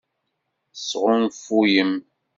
Tesɣunfuyem. 0.73 1.91